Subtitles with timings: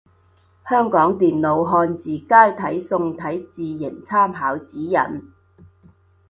[0.67, 4.97] 香港電腦漢字楷體宋體字形參考指引